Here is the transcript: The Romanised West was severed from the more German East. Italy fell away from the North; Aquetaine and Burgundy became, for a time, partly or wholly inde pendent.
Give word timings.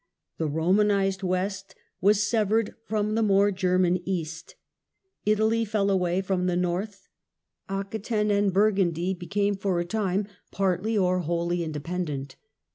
The 0.39 0.49
Romanised 0.49 1.21
West 1.21 1.75
was 2.01 2.27
severed 2.27 2.73
from 2.87 3.13
the 3.13 3.21
more 3.21 3.51
German 3.51 3.99
East. 4.03 4.55
Italy 5.27 5.63
fell 5.63 5.91
away 5.91 6.21
from 6.23 6.47
the 6.47 6.55
North; 6.55 7.07
Aquetaine 7.69 8.31
and 8.31 8.51
Burgundy 8.51 9.13
became, 9.13 9.53
for 9.55 9.79
a 9.79 9.85
time, 9.85 10.25
partly 10.49 10.97
or 10.97 11.19
wholly 11.19 11.63
inde 11.63 11.83
pendent. 11.83 12.35